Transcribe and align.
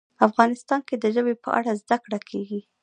افغانستان 0.27 0.79
کې 0.87 0.95
د 0.99 1.05
ژبې 1.15 1.35
په 1.43 1.49
اړه 1.57 1.71
زده 1.81 1.97
کړه 2.03 2.19
کېږي. 2.29 2.59